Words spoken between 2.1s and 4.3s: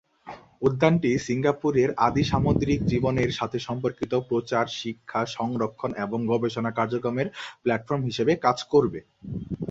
সামুদ্রিক জীবনের সাথে সম্পর্কিত,